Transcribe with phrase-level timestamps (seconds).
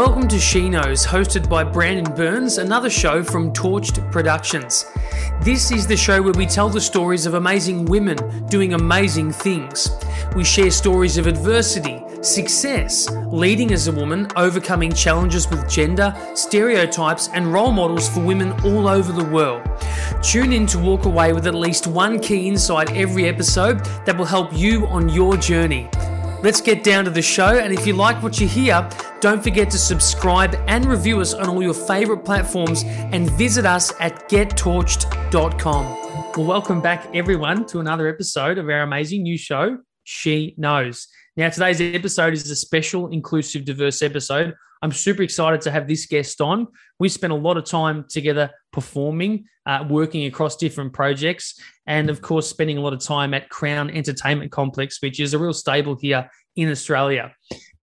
[0.00, 4.86] Welcome to She Knows, hosted by Brandon Burns, another show from Torched Productions.
[5.42, 8.16] This is the show where we tell the stories of amazing women
[8.46, 9.90] doing amazing things.
[10.34, 17.28] We share stories of adversity, success, leading as a woman, overcoming challenges with gender, stereotypes,
[17.34, 19.68] and role models for women all over the world.
[20.22, 24.24] Tune in to walk away with at least one key insight every episode that will
[24.24, 25.90] help you on your journey.
[26.42, 28.88] Let's get down to the show, and if you like what you hear,
[29.20, 33.92] don't forget to subscribe and review us on all your favorite platforms and visit us
[34.00, 35.84] at gettorched.com.
[36.34, 41.08] Well, welcome back, everyone, to another episode of our amazing new show, She Knows.
[41.36, 44.54] Now, today's episode is a special, inclusive, diverse episode.
[44.80, 46.68] I'm super excited to have this guest on.
[46.98, 52.22] We spent a lot of time together performing, uh, working across different projects, and of
[52.22, 55.96] course, spending a lot of time at Crown Entertainment Complex, which is a real stable
[56.00, 57.34] here in Australia.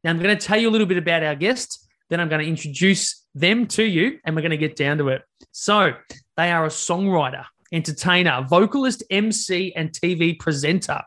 [0.03, 2.41] Now, I'm going to tell you a little bit about our guest, then I'm going
[2.41, 5.21] to introduce them to you, and we're going to get down to it.
[5.53, 5.93] So,
[6.39, 11.03] they are a songwriter, entertainer, vocalist, MC, and TV presenter.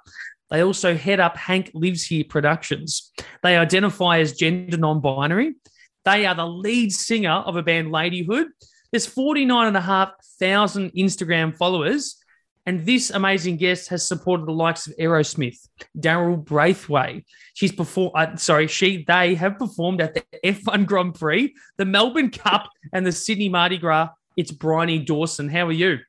[0.52, 3.12] They also head up Hank Lives Here Productions.
[3.42, 5.56] They identify as gender non binary.
[6.06, 8.50] They are the lead singer of a band, Ladyhood.
[8.92, 12.23] There's 49,500 Instagram followers.
[12.66, 17.26] And this amazing guest has supported the likes of Aerosmith, Daryl Braithwaite.
[17.54, 22.32] She's performed, uh, sorry, she, they have performed at the F1 Grand Prix, the Melbourne
[22.32, 24.10] Cup, and the Sydney Mardi Gras.
[24.38, 25.50] It's Bryony Dawson.
[25.50, 26.00] How are you?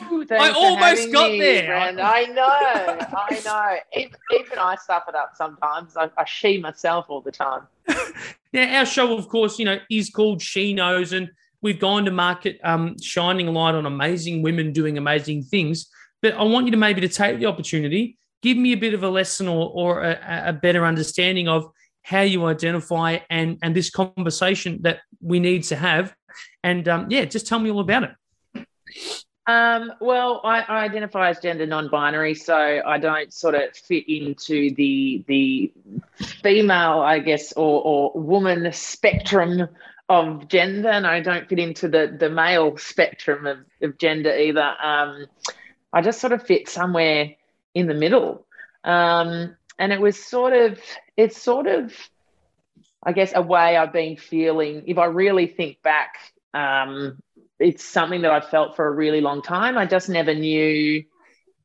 [0.00, 1.66] I almost got me, there.
[1.66, 2.00] Friend.
[2.00, 4.00] I know, I know.
[4.00, 5.96] Even, even, I stuff it up sometimes.
[5.96, 7.62] I, I she myself all the time.
[8.52, 11.30] now, our show, of course, you know, is called She Knows, and
[11.62, 15.88] we've gone to market um, shining a light on amazing women doing amazing things.
[16.20, 19.02] But I want you to maybe to take the opportunity, give me a bit of
[19.02, 21.66] a lesson or, or a, a better understanding of
[22.02, 26.14] how you identify and and this conversation that we need to have.
[26.62, 28.66] And um, yeah, just tell me all about it.
[29.46, 34.72] Um, well, I, I, identify as gender non-binary, so I don't sort of fit into
[34.76, 35.72] the the
[36.42, 39.68] female, I guess, or, or woman spectrum
[40.12, 44.74] of gender, and I don't fit into the the male spectrum of, of gender either.
[44.82, 45.26] Um,
[45.92, 47.34] I just sort of fit somewhere
[47.74, 48.46] in the middle,
[48.84, 50.80] um, and it was sort of
[51.16, 51.94] it's sort of,
[53.02, 54.84] I guess, a way I've been feeling.
[54.86, 56.16] If I really think back.
[56.54, 57.18] Um,
[57.58, 59.78] it's something that I felt for a really long time.
[59.78, 61.04] I just never knew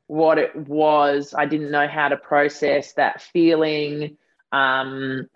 [0.06, 1.34] what it was.
[1.36, 4.18] I didn't know how to process that feeling.
[4.52, 5.28] Um,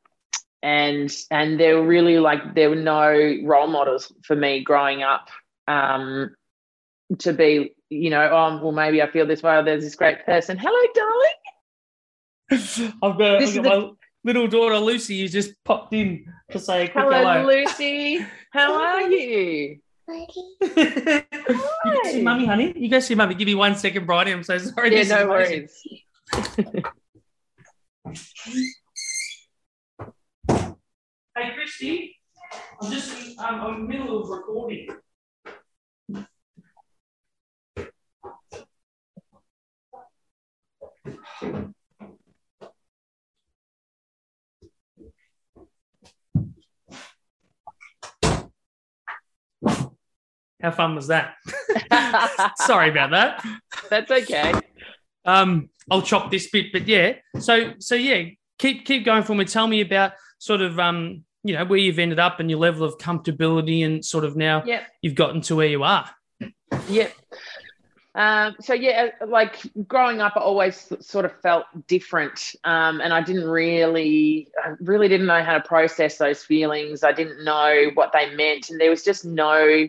[0.63, 5.29] and and there were really like there were no role models for me growing up
[5.67, 6.35] um,
[7.19, 10.25] to be, you know, oh well maybe I feel this way or there's this great
[10.25, 10.57] person.
[10.57, 11.33] Hello, darling.
[13.01, 13.91] I've got, I've got my
[14.23, 17.47] little daughter Lucy who's just popped in to say hello, hello.
[17.47, 18.25] Lucy.
[18.51, 19.79] How are you?
[20.11, 20.27] you
[20.61, 21.23] go
[22.03, 22.73] see mummy, honey.
[22.75, 23.35] You go see mummy.
[23.35, 24.31] Give me one second, Bridie.
[24.31, 24.95] I'm so sorry.
[24.95, 25.81] Yeah, no worries.
[31.35, 32.15] hey, Christy.
[32.81, 34.87] I'm just um, I'm in the middle of recording.
[50.61, 51.35] How fun was that?
[52.57, 53.43] Sorry about that.
[53.89, 54.53] That's okay.
[55.25, 57.15] Um, I'll chop this bit, but yeah.
[57.39, 58.25] So so yeah,
[58.59, 59.45] keep keep going for me.
[59.45, 62.83] Tell me about sort of um, you know, where you've ended up and your level
[62.83, 64.87] of comfortability and sort of now yep.
[65.01, 66.09] you've gotten to where you are.
[66.89, 67.13] Yep.
[68.15, 73.21] Um, so yeah, like growing up, I always sort of felt different, um, and I
[73.21, 77.03] didn't really, I really didn't know how to process those feelings.
[77.03, 79.87] I didn't know what they meant, and there was just no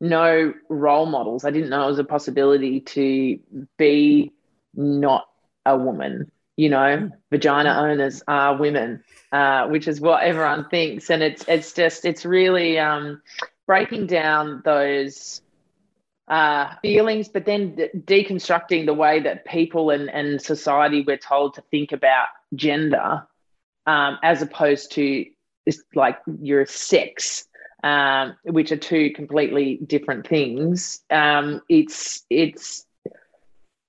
[0.00, 1.44] no role models.
[1.44, 3.38] I didn't know it was a possibility to
[3.78, 4.32] be
[4.74, 5.26] not
[5.64, 6.30] a woman.
[6.56, 9.02] You know, vagina owners are women,
[9.32, 13.20] uh, which is what everyone thinks, and it's it's just it's really um,
[13.66, 15.42] breaking down those
[16.28, 21.62] uh, feelings, but then deconstructing the way that people and, and society we're told to
[21.70, 23.26] think about gender,
[23.86, 25.24] um, as opposed to
[25.66, 27.46] it's like your sex
[27.84, 31.00] um, which are two completely different things.
[31.10, 32.85] Um, it's it's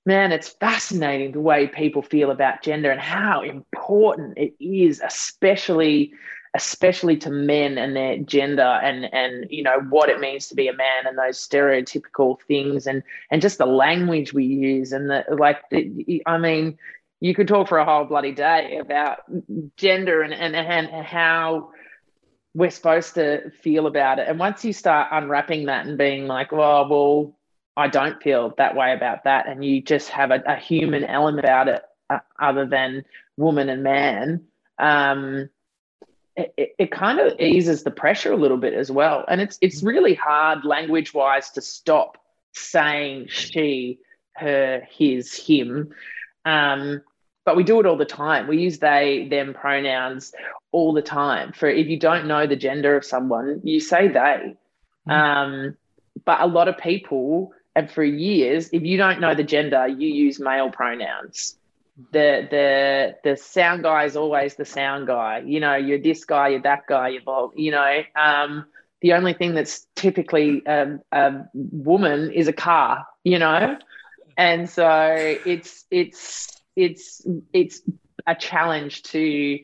[0.08, 6.12] man, it's fascinating the way people feel about gender and how important it is, especially
[6.54, 10.66] especially to men and their gender and and you know what it means to be
[10.66, 15.22] a man and those stereotypical things and and just the language we use and the
[15.38, 15.58] like
[16.24, 16.78] i mean
[17.20, 19.18] you could talk for a whole bloody day about
[19.76, 21.68] gender and and, and how
[22.54, 24.26] we're supposed to feel about it.
[24.26, 27.37] And once you start unwrapping that and being like, oh, well, well,
[27.78, 31.44] I don't feel that way about that, and you just have a, a human element
[31.44, 33.04] about it, uh, other than
[33.36, 34.44] woman and man,
[34.78, 35.48] um,
[36.36, 39.24] it, it, kind of eases the pressure a little bit as well.
[39.28, 42.18] And it's it's really hard language wise to stop
[42.52, 43.98] saying she,
[44.34, 45.90] her, his, him.
[46.44, 47.02] Um,
[47.44, 48.46] but we do it all the time.
[48.46, 50.32] We use they, them pronouns
[50.70, 51.52] all the time.
[51.52, 54.56] For if you don't know the gender of someone, you say they.
[55.08, 55.12] Mm.
[55.12, 55.76] Um,
[56.24, 60.08] but a lot of people, and for years, if you don't know the gender, you
[60.08, 61.56] use male pronouns.
[62.10, 65.44] The the the sound guy is always the sound guy.
[65.46, 68.00] You know, you're this guy, you're that guy, you're you know.
[68.16, 68.66] Um,
[69.00, 73.06] the only thing that's typically a, a woman is a car.
[73.22, 73.78] You know,
[74.36, 77.80] and so it's it's it's it's
[78.26, 79.60] a challenge to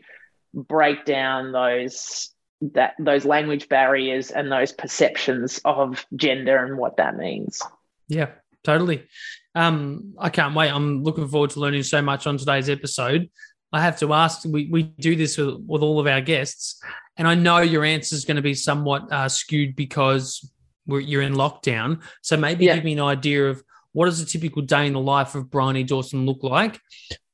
[0.55, 2.31] break down those
[2.75, 7.60] that those language barriers and those perceptions of gender and what that means.
[8.09, 8.31] Yeah,
[8.62, 9.06] totally.
[9.55, 10.71] Um, I can't wait.
[10.71, 13.31] I'm looking forward to learning so much on today's episode.
[13.73, 16.81] I have to ask, we, we do this with, with all of our guests,
[17.17, 20.49] and I know your answer is going to be somewhat uh, skewed because
[20.87, 22.03] you're in lockdown.
[22.23, 22.75] So maybe yeah.
[22.77, 23.62] give me an idea of
[23.93, 26.81] what does a typical day in the life of Bryony Dawson look like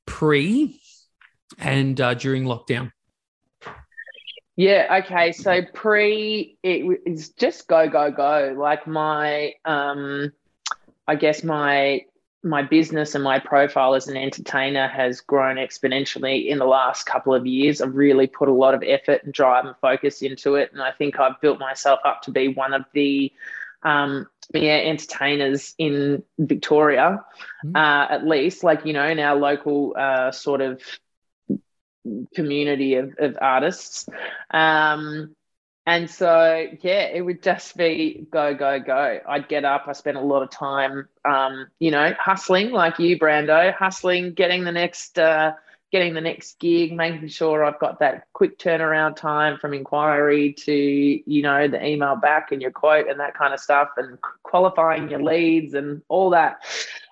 [0.07, 0.81] pre
[1.59, 2.93] and uh, during lockdown?
[4.57, 5.33] Yeah, okay.
[5.33, 8.55] So pre it is just go, go, go.
[8.59, 10.33] Like my um
[11.11, 12.05] I guess my
[12.43, 17.35] my business and my profile as an entertainer has grown exponentially in the last couple
[17.35, 17.81] of years.
[17.81, 20.73] I've really put a lot of effort and drive and focus into it.
[20.73, 23.33] And I think I've built myself up to be one of the
[23.83, 27.25] um, yeah, entertainers in Victoria,
[27.65, 27.77] mm-hmm.
[27.77, 30.81] uh, at least, like, you know, in our local uh, sort of
[32.35, 34.09] community of, of artists.
[34.51, 35.35] Um,
[35.91, 39.19] and so, yeah, it would just be go, go, go.
[39.29, 39.89] I'd get up.
[39.89, 44.63] I spent a lot of time, um, you know, hustling like you, Brando, hustling, getting
[44.63, 45.55] the next uh,
[45.91, 50.73] getting the next gig, making sure I've got that quick turnaround time from inquiry to,
[50.73, 55.11] you know, the email back and your quote and that kind of stuff and qualifying
[55.11, 56.59] your leads and all that.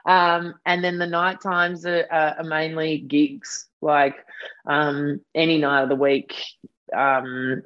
[0.07, 4.25] Um, and then the night times are, are mainly gigs, like
[4.67, 6.37] um, any night of the week.
[6.95, 7.65] Um,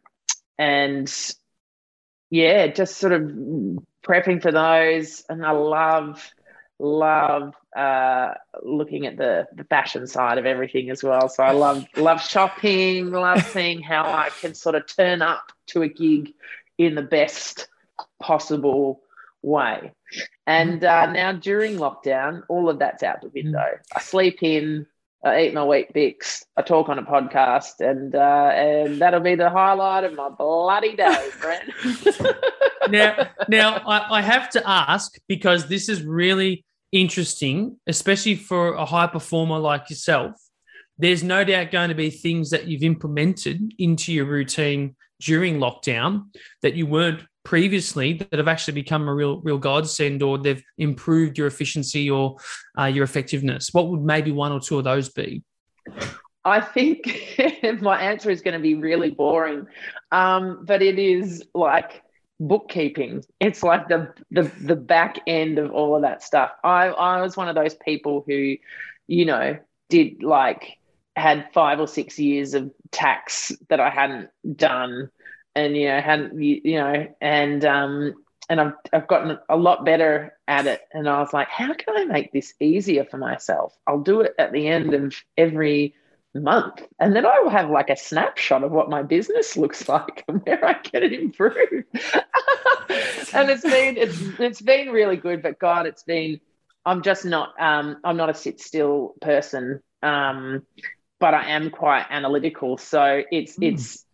[0.63, 1.35] and
[2.31, 3.23] yeah, just sort of
[4.07, 5.25] prepping for those.
[5.29, 6.31] And I love,
[6.79, 11.29] love uh, looking at the, the fashion side of everything as well.
[11.29, 15.83] So I love love shopping, love seeing how I can sort of turn up to
[15.83, 16.33] a gig
[16.79, 17.67] in the best
[18.21, 19.01] possible
[19.43, 19.93] way.
[20.47, 23.67] And uh, now during lockdown, all of that's out the window.
[23.95, 24.87] I sleep in,
[25.25, 26.45] I eat my Weet-Bix.
[26.57, 30.97] I talk on a podcast, and uh, and that'll be the highlight of my bloody
[30.97, 31.71] day, Brent.
[32.91, 38.85] now, now I, I have to ask because this is really interesting, especially for a
[38.85, 40.33] high performer like yourself.
[40.99, 46.27] There's no doubt going to be things that you've implemented into your routine during lockdown
[46.63, 51.37] that you weren't previously that have actually become a real real godsend or they've improved
[51.37, 52.37] your efficiency or
[52.79, 55.43] uh, your effectiveness what would maybe one or two of those be
[56.45, 57.37] i think
[57.81, 59.67] my answer is going to be really boring
[60.13, 62.03] um, but it is like
[62.49, 63.23] bookkeeping.
[63.41, 66.51] It's like the, the the back end of all of that stuff.
[66.63, 68.57] I I was one of those people who,
[69.07, 69.59] you know,
[69.89, 70.79] did like
[71.17, 75.11] had five or six years of tax that I hadn't done,
[75.55, 78.15] and you know hadn't you know and um
[78.49, 80.83] and I've I've gotten a lot better at it.
[80.93, 83.75] And I was like, how can I make this easier for myself?
[83.87, 85.95] I'll do it at the end of every
[86.35, 90.25] month and then i will have like a snapshot of what my business looks like
[90.29, 91.55] and where i can improve
[93.35, 96.41] and it's been it's it's been really good but god it's been
[96.87, 100.63] i'm just not um i'm not a sit still person um
[101.21, 103.73] but i am quite analytical so it's mm.
[103.73, 104.07] it's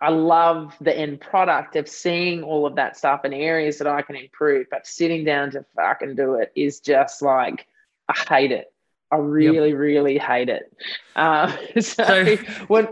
[0.00, 4.02] I love the end product of seeing all of that stuff and areas that I
[4.02, 7.66] can improve, but sitting down to fucking do it is just like
[8.08, 8.72] I hate it.
[9.10, 9.78] I really, yep.
[9.78, 10.72] really hate it.
[11.14, 12.36] Uh, so, so,
[12.68, 12.88] when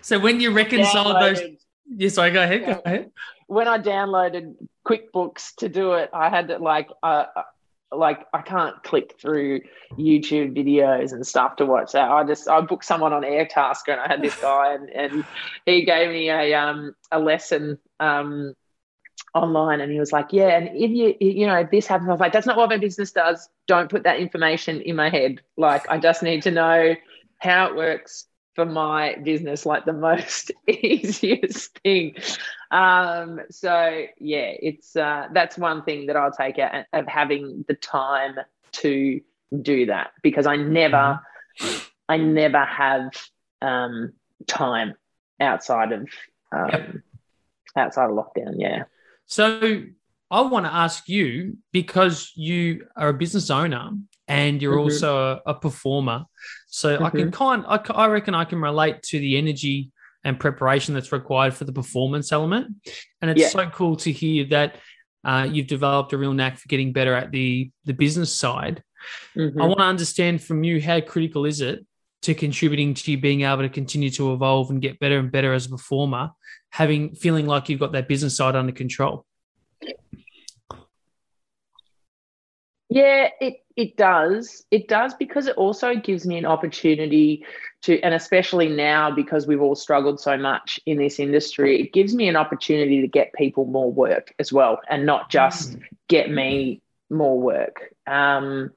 [0.00, 1.40] so when you reconcile those,
[1.88, 2.60] yes, I go ahead.
[2.60, 3.10] Yeah, go ahead.
[3.46, 4.54] When I downloaded
[4.86, 7.26] QuickBooks to do it, I had to like, uh,
[7.98, 9.60] like I can't click through
[9.92, 12.10] YouTube videos and stuff to watch that.
[12.10, 15.24] I just I booked someone on Airtasker and I had this guy and, and
[15.66, 18.54] he gave me a um a lesson um
[19.34, 22.20] online and he was like yeah and if you you know this happens i was
[22.20, 25.88] like that's not what my business does don't put that information in my head like
[25.88, 26.94] i just need to know
[27.38, 32.14] how it works for my business like the most easiest thing.
[32.74, 37.74] Um, so yeah, it's uh, that's one thing that I'll take out of having the
[37.74, 38.34] time
[38.72, 39.20] to
[39.62, 41.20] do that because I never,
[41.60, 41.78] mm-hmm.
[42.08, 43.10] I never have
[43.62, 44.12] um,
[44.48, 44.94] time
[45.40, 46.08] outside of
[46.50, 46.94] um, yep.
[47.76, 48.56] outside of lockdown.
[48.58, 48.84] Yeah.
[49.26, 49.84] So
[50.28, 53.90] I want to ask you because you are a business owner
[54.26, 54.82] and you're mm-hmm.
[54.82, 56.24] also a, a, performer.
[56.66, 57.04] So mm-hmm.
[57.04, 57.30] I can mm-hmm.
[57.30, 59.92] kind, I, I reckon I can relate to the energy
[60.24, 62.74] and preparation that's required for the performance element.
[63.20, 63.48] And it's yeah.
[63.48, 64.76] so cool to hear that
[65.24, 68.82] uh, you've developed a real knack for getting better at the the business side.
[69.36, 69.60] Mm-hmm.
[69.60, 71.84] I want to understand from you how critical is it
[72.22, 75.52] to contributing to you being able to continue to evolve and get better and better
[75.52, 76.30] as a performer,
[76.70, 79.26] having feeling like you've got that business side under control.
[82.94, 84.64] Yeah, it it does.
[84.70, 87.44] It does because it also gives me an opportunity
[87.82, 92.14] to, and especially now because we've all struggled so much in this industry, it gives
[92.14, 95.82] me an opportunity to get people more work as well, and not just mm.
[96.06, 97.92] get me more work.
[98.06, 98.70] Um,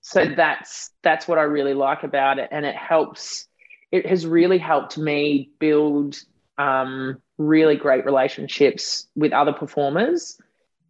[0.00, 3.46] so that's that's what I really like about it, and it helps.
[3.92, 6.16] It has really helped me build
[6.58, 10.36] um, really great relationships with other performers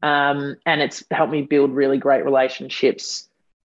[0.07, 3.29] um, and it's helped me build really great relationships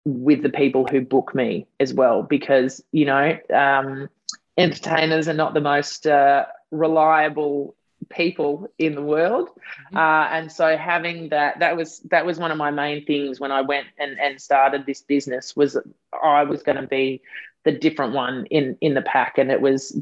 [0.05, 4.09] with the people who book me as well, because, you know, um,
[4.57, 7.75] entertainers are not the most uh, reliable
[8.09, 9.95] people in the world mm-hmm.
[9.95, 13.51] uh, and so having that that was that was one of my main things when
[13.51, 15.77] i went and, and started this business was
[16.23, 17.21] i was going to be
[17.63, 19.95] the different one in in the pack and it was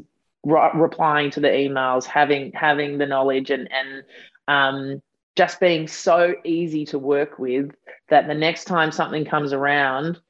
[0.44, 4.02] re- replying to the emails having having the knowledge and and
[4.48, 5.02] um,
[5.36, 7.70] just being so easy to work with
[8.08, 10.20] that the next time something comes around,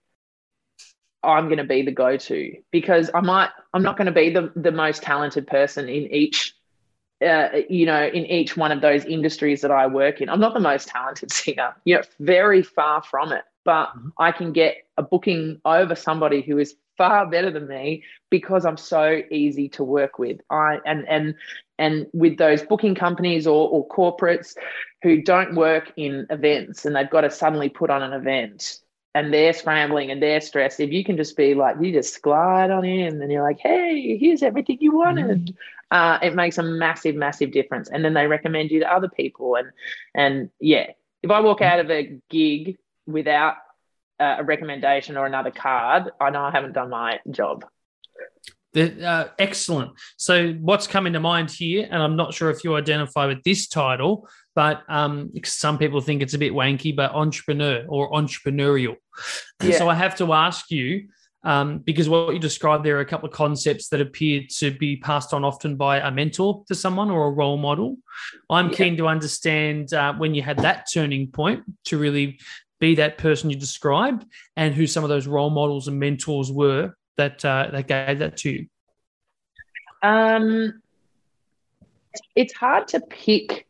[1.23, 4.53] I'm going to be the go-to because I might I'm not going to be the
[4.57, 6.55] the most talented person in each
[7.25, 10.29] uh, you know in each one of those industries that I work in.
[10.29, 11.75] I'm not the most talented singer.
[11.85, 13.45] You know, very far from it.
[13.65, 14.09] But mm-hmm.
[14.19, 18.77] I can get a booking over somebody who is far better than me because I'm
[18.77, 20.39] so easy to work with.
[20.51, 21.35] I and and
[21.79, 24.55] and with those booking companies or, or corporates
[25.03, 28.81] who don't work in events and they've got to suddenly put on an event
[29.15, 30.79] and they're scrambling and they're stressed.
[30.79, 34.19] If you can just be like, you just glide on in and you're like, hey,
[34.19, 35.47] here's everything you wanted.
[35.47, 35.55] Mm.
[35.91, 37.89] Uh, it makes a massive, massive difference.
[37.89, 39.57] And then they recommend you to other people.
[39.57, 39.71] And
[40.15, 40.89] and yeah,
[41.23, 42.77] if I walk out of a gig
[43.07, 43.55] without
[44.21, 47.65] uh, a recommendation or another card, I know I haven't done my job.
[48.73, 49.93] The, uh, excellent.
[50.17, 53.67] So, what's coming to mind here, and I'm not sure if you identify with this
[53.67, 58.95] title, but um, some people think it's a bit wanky, but entrepreneur or entrepreneurial.
[59.61, 59.79] Yeah.
[59.79, 61.09] So, I have to ask you
[61.43, 64.97] um, because what you described there are a couple of concepts that appear to be
[64.97, 67.97] passed on often by a mentor to someone or a role model.
[68.51, 68.77] I'm yeah.
[68.77, 72.39] keen to understand uh, when you had that turning point to really
[72.81, 74.25] be that person you described
[74.57, 78.39] and who some of those role models and mentors were that uh, that gave that
[78.39, 78.67] to you?
[80.03, 80.81] Um,
[82.35, 83.67] it's hard to pick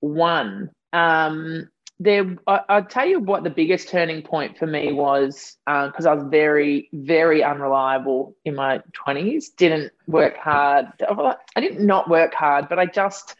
[0.00, 0.70] one.
[0.92, 1.68] Um,
[2.00, 6.10] there, I, will tell you what the biggest turning point for me was because uh,
[6.10, 9.50] I was very, very unreliable in my twenties.
[9.50, 10.86] Didn't work hard.
[11.00, 13.36] I didn't not work hard, but I just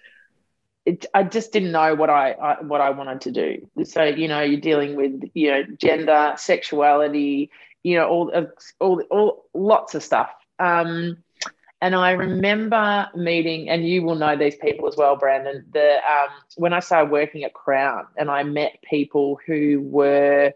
[0.87, 3.85] it, I just didn't know what I, I, what I wanted to do.
[3.85, 7.51] So you know, you're dealing with you know gender, sexuality,
[7.83, 8.47] you know, all
[8.81, 10.31] all all lots of stuff.
[10.59, 11.19] Um,
[11.81, 15.65] and I remember meeting, and you will know these people as well, Brandon.
[15.73, 20.53] The um, when I started working at Crown, and I met people who were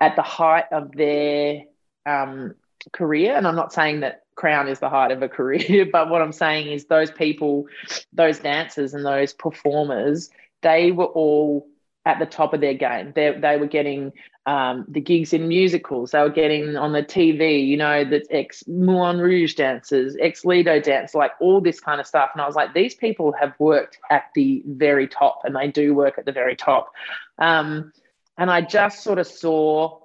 [0.00, 1.62] at the height of their
[2.06, 2.54] um,
[2.92, 3.36] career.
[3.36, 5.86] And I'm not saying that crown is the height of a career.
[5.92, 7.66] But what I'm saying is those people,
[8.12, 10.30] those dancers and those performers,
[10.62, 11.66] they were all
[12.06, 13.12] at the top of their game.
[13.14, 14.12] They, they were getting
[14.46, 16.10] um, the gigs in musicals.
[16.10, 20.80] They were getting on the TV, you know, the ex Moulin Rouge dancers, ex Lido
[20.80, 22.30] dance, like all this kind of stuff.
[22.34, 25.94] And I was like, these people have worked at the very top and they do
[25.94, 26.92] work at the very top.
[27.38, 27.92] Um,
[28.36, 30.00] and I just sort of saw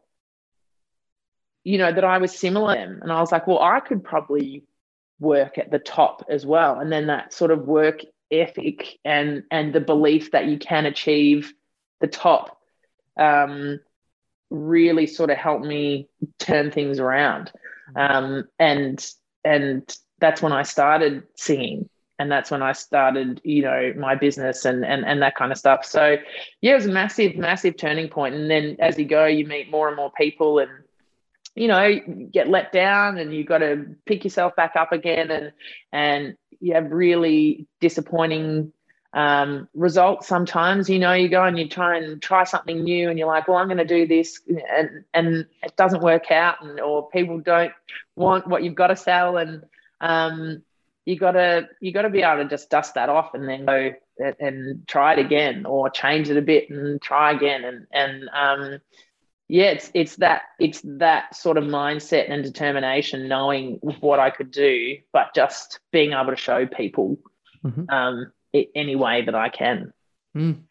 [1.64, 2.76] you know, that I was similar.
[2.76, 4.64] And I was like, well, I could probably
[5.20, 6.80] work at the top as well.
[6.80, 8.02] And then that sort of work
[8.32, 11.52] ethic and and the belief that you can achieve
[12.00, 12.60] the top
[13.18, 13.80] um,
[14.50, 17.52] really sort of helped me turn things around.
[17.96, 19.06] Um, and
[19.44, 21.90] and that's when I started singing.
[22.18, 25.58] And that's when I started, you know, my business and and and that kind of
[25.58, 25.86] stuff.
[25.86, 26.18] So
[26.62, 28.36] yeah, it was a massive, massive turning point.
[28.36, 30.70] And then as you go, you meet more and more people and
[31.60, 32.00] you know
[32.32, 35.52] get let down and you've got to pick yourself back up again and
[35.92, 38.72] and you have really disappointing
[39.12, 40.90] um, results sometimes.
[40.90, 43.58] You know you go and you try and try something new and you're like well
[43.58, 47.74] i'm going to do this and and it doesn't work out and or people don't
[48.16, 49.64] want what you've got to sell and
[50.00, 50.64] um,
[51.06, 53.66] you got to you got to be able to just dust that off and then
[53.66, 57.88] go and, and try it again or change it a bit and try again and
[57.92, 58.80] and um,
[59.50, 64.52] yeah, it's it's that it's that sort of mindset and determination, knowing what I could
[64.52, 67.18] do, but just being able to show people
[67.66, 67.90] mm-hmm.
[67.90, 69.92] um, it, any way that I can.
[70.38, 70.62] Mm.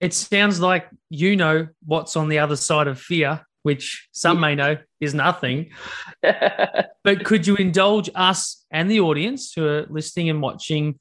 [0.00, 4.54] It sounds like you know what's on the other side of fear, which some may
[4.54, 5.72] know is nothing.
[6.22, 11.00] but could you indulge us and the audience who are listening and watching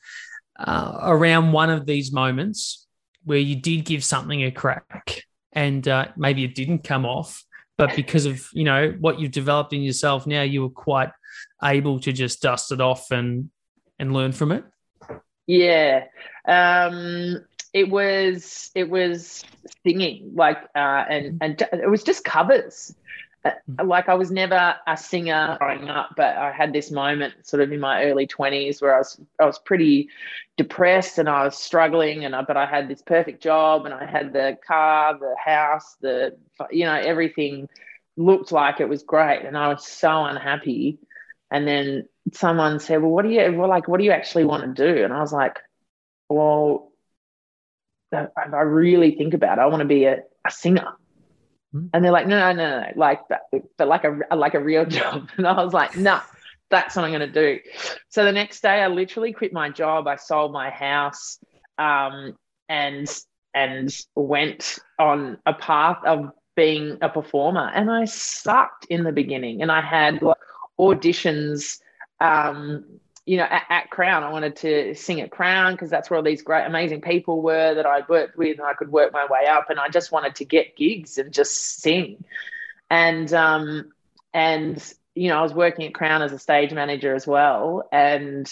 [0.60, 2.88] uh, around one of these moments
[3.24, 5.26] where you did give something a crack?
[5.54, 7.44] And uh, maybe it didn't come off
[7.78, 11.10] but because of you know what you've developed in yourself now you were quite
[11.64, 13.50] able to just dust it off and
[14.00, 14.64] and learn from it?
[15.48, 16.06] Yeah.
[16.48, 19.44] Um it was it was
[19.84, 22.94] singing like uh and and it was just covers
[23.46, 23.80] Mm-hmm.
[23.80, 27.62] Uh, like I was never a singer growing up, but I had this moment sort
[27.62, 30.10] of in my early 20s where I was I was pretty
[30.58, 34.06] depressed and I was struggling and I, but I had this perfect job and I
[34.06, 36.38] had the car, the house, the
[36.72, 37.68] you know everything
[38.16, 41.00] looked like it was great and I was so unhappy
[41.52, 44.64] and then someone said, "Well, what do you well like what do you actually want
[44.76, 45.60] to do?" And I was like,
[46.30, 46.92] "Well,
[48.12, 50.96] if I really think about it, I want to be a, a singer."
[51.74, 51.88] Hmm.
[51.94, 53.22] And they're like, no, no, no, no, like,
[53.78, 55.30] but, like a like a real job.
[55.38, 56.22] And I was like, no, nah,
[56.70, 57.60] that's what I'm going to do.
[58.10, 60.08] So the next day, I literally quit my job.
[60.08, 61.40] I sold my house,
[61.78, 62.38] um,
[62.70, 63.08] and
[63.54, 67.72] and went on a path of being a performer.
[67.74, 70.22] And I sucked in the beginning, and I had
[70.80, 71.80] auditions.
[72.20, 76.18] Um, you know, at, at, Crown, I wanted to sing at Crown because that's where
[76.18, 79.26] all these great, amazing people were that I worked with, and I could work my
[79.30, 79.70] way up.
[79.70, 82.26] And I just wanted to get gigs and just sing.
[82.90, 83.92] And um,
[84.34, 88.52] and you know, I was working at Crown as a stage manager as well, and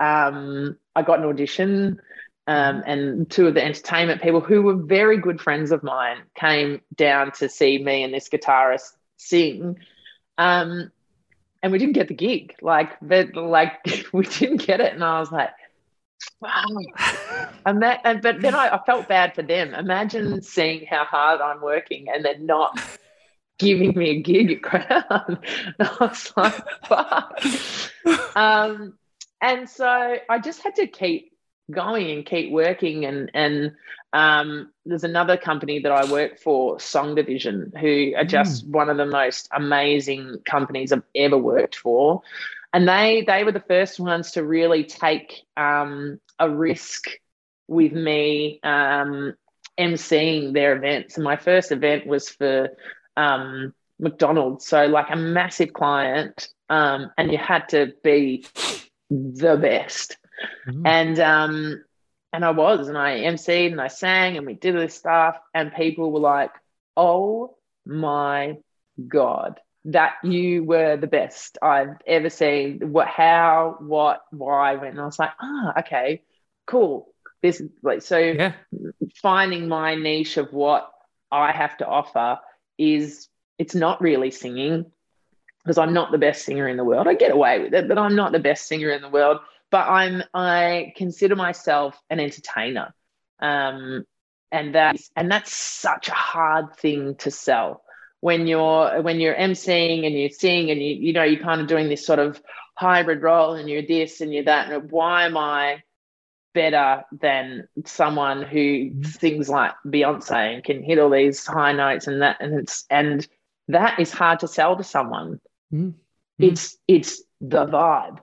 [0.00, 2.00] um, I got an audition.
[2.46, 6.80] Um, and two of the entertainment people who were very good friends of mine came
[6.92, 9.78] down to see me and this guitarist sing.
[10.36, 10.90] Um,
[11.62, 12.54] and we didn't get the gig.
[12.62, 15.50] Like, but like we didn't get it, and I was like,
[16.40, 16.64] wow.
[17.66, 19.74] and that, and but then I, I felt bad for them.
[19.74, 22.78] Imagine seeing how hard I'm working, and then not
[23.58, 25.38] giving me a gig at Crown.
[25.80, 26.54] I was like,
[26.86, 28.36] fuck.
[28.36, 28.94] um,
[29.42, 31.29] and so I just had to keep
[31.70, 33.72] going and keep working and and
[34.12, 38.72] um, there's another company that I work for, Song Division, who are just mm.
[38.72, 42.22] one of the most amazing companies I've ever worked for.
[42.72, 47.06] And they they were the first ones to really take um, a risk
[47.68, 49.34] with me um,
[49.78, 51.16] emceeing their events.
[51.16, 52.70] And my first event was for
[53.16, 58.46] um, McDonald's, so like a massive client, um, and you had to be
[59.10, 60.16] the best.
[60.68, 60.86] Mm.
[60.86, 61.84] And um,
[62.32, 65.74] and I was, and I emceed and I sang and we did this stuff, and
[65.74, 66.52] people were like,
[66.96, 68.58] "Oh my
[69.08, 74.76] god, that you were the best I've ever seen." What, how, what, why?
[74.76, 76.22] When and I was like, "Ah, oh, okay,
[76.66, 78.52] cool." This like so, yeah.
[79.22, 80.90] finding my niche of what
[81.32, 82.38] I have to offer
[82.76, 84.86] is it's not really singing
[85.64, 87.08] because I'm not the best singer in the world.
[87.08, 89.38] I get away with it, but I'm not the best singer in the world
[89.70, 92.94] but I'm I consider myself an entertainer.
[93.40, 94.04] Um,
[94.52, 97.82] and that's and that's such a hard thing to sell
[98.20, 101.66] when you're when you're emceeing and you're sing and you you know you're kind of
[101.66, 102.40] doing this sort of
[102.74, 105.82] hybrid role and you're this and you're that and why am I
[106.52, 112.22] better than someone who sings like Beyonce and can hit all these high notes and
[112.22, 113.26] that and it's and
[113.68, 115.40] that is hard to sell to someone.
[115.72, 115.94] Mm.
[116.38, 118.18] It's it's the vibe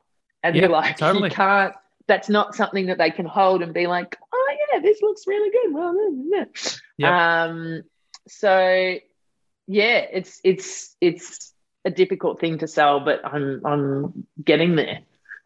[0.48, 1.30] and yeah, you're like totally.
[1.30, 1.74] you can't
[2.08, 5.52] that's not something that they can hold and be like oh yeah this looks really
[5.52, 5.96] good well
[6.32, 6.46] yeah.
[6.98, 7.12] Yep.
[7.12, 7.84] um
[8.28, 8.96] so
[9.68, 11.54] yeah it's it's it's
[11.86, 15.00] a difficult thing to sell but i'm i'm getting there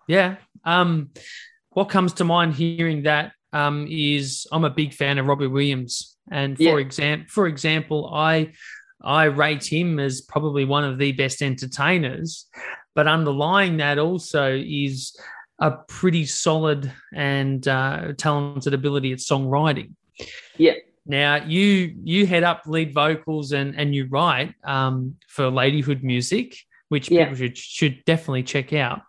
[0.08, 1.10] yeah um
[1.72, 6.16] what comes to mind hearing that um is i'm a big fan of robbie williams
[6.32, 6.78] and for yeah.
[6.78, 8.52] example for example i
[9.04, 12.48] I rate him as probably one of the best entertainers.
[12.94, 15.18] But underlying that also is
[15.60, 19.94] a pretty solid and uh, talented ability at songwriting.
[20.58, 20.74] Yeah.
[21.06, 26.56] Now you you head up lead vocals and and you write um, for Ladyhood Music,
[26.90, 27.26] which yeah.
[27.26, 29.02] people should should definitely check out.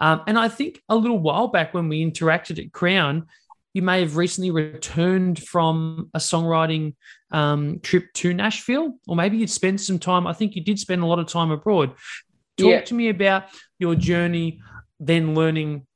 [0.00, 3.26] Um, and I think a little while back when we interacted at Crown,
[3.74, 6.94] you may have recently returned from a songwriting
[7.30, 10.26] um, trip to Nashville, or maybe you'd spent some time.
[10.26, 11.94] I think you did spend a lot of time abroad.
[12.58, 12.80] Talk yeah.
[12.82, 13.44] to me about
[13.78, 14.60] your journey,
[15.00, 15.86] then learning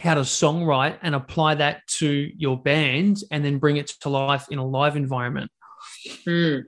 [0.00, 4.46] how to songwrite and apply that to your band, and then bring it to life
[4.50, 5.50] in a live environment.
[6.26, 6.64] Mm.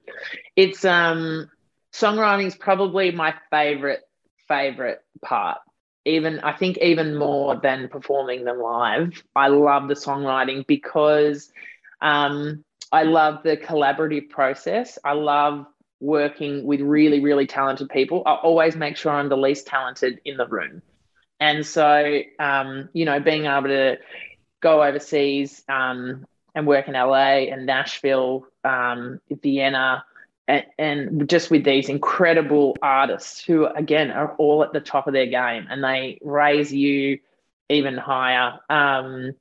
[0.55, 1.51] It's um,
[1.93, 4.03] songwriting is probably my favorite
[4.49, 5.59] favorite part
[6.07, 9.23] even I think even more than performing them live.
[9.35, 11.51] I love the songwriting because
[12.01, 14.99] um, I love the collaborative process.
[15.05, 15.67] I love
[16.01, 18.23] working with really really talented people.
[18.27, 20.83] I always make sure I'm the least talented in the room,
[21.41, 23.99] and so um, you know being able to
[24.61, 30.05] go overseas um, and work in LA and Nashville, um, Vienna
[30.49, 35.13] and, and just with these incredible artists who again are all at the top of
[35.13, 37.19] their game and they raise you
[37.69, 39.33] even higher um,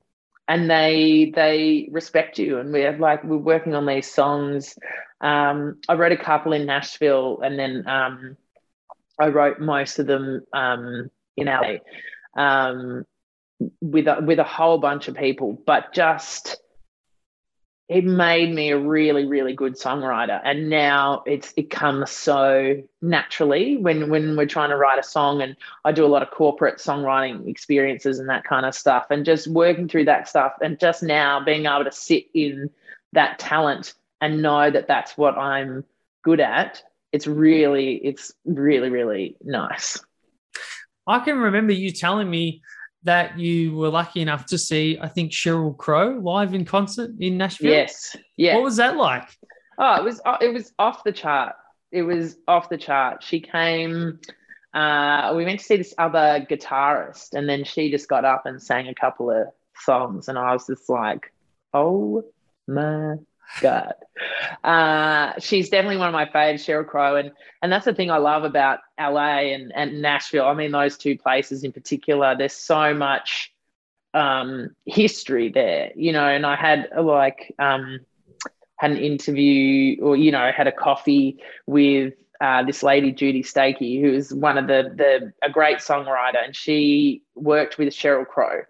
[0.47, 2.60] and they they respect you.
[2.60, 4.77] And we're like we're working on these songs.
[5.21, 8.38] Um, i wrote a couple in nashville and then um,
[9.17, 11.62] i wrote most of them um, in la
[12.36, 13.05] um,
[13.81, 15.58] with a, with a whole bunch of people.
[15.65, 16.58] But just
[17.88, 23.78] it made me a really really good songwriter and now it's it comes so naturally
[23.78, 26.78] when when we're trying to write a song and i do a lot of corporate
[26.78, 31.04] songwriting experiences and that kind of stuff and just working through that stuff and just
[31.04, 32.69] now being able to sit in
[33.13, 35.84] that talent and know that that's what i'm
[36.24, 36.82] good at
[37.15, 40.00] it's really it's really really nice.
[41.08, 42.62] I can remember you telling me
[43.06, 47.38] that you were lucky enough to see, I think, Sheryl Crow live in concert in
[47.38, 47.72] Nashville.
[47.72, 48.15] Yes.
[48.36, 48.56] Yeah.
[48.56, 49.30] What was that like?
[49.78, 51.56] Oh, it was uh, it was off the chart.
[51.91, 53.24] It was off the chart.
[53.24, 54.20] She came.
[54.74, 58.62] Uh, we went to see this other guitarist, and then she just got up and
[58.62, 61.32] sang a couple of songs, and I was just like,
[61.74, 62.24] "Oh
[62.68, 63.15] my
[63.62, 63.93] God.
[64.63, 67.15] Uh, she's definitely one of my faves, Sheryl Crow.
[67.15, 67.31] And,
[67.62, 70.45] and that's the thing I love about LA and, and Nashville.
[70.45, 73.53] I mean, those two places in particular, there's so much
[74.13, 76.27] um, history there, you know.
[76.27, 77.99] And I had like, um,
[78.77, 84.01] had an interview or, you know, had a coffee with uh, this lady, Judy Stakey,
[84.01, 86.43] who's one of the, the, a great songwriter.
[86.43, 88.63] And she worked with Sheryl Crow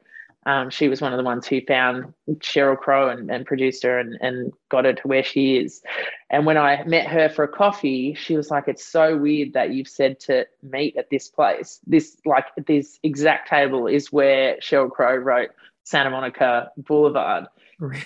[0.45, 3.97] um, she was one of the ones who found Sheryl Crow and, and produced her
[3.97, 5.81] and, and got her to where she is.
[6.29, 9.73] And when I met her for a coffee, she was like, It's so weird that
[9.73, 11.79] you've said to meet at this place.
[11.87, 15.49] This, like, this exact table is where Sheryl Crow wrote
[15.83, 17.45] Santa Monica Boulevard.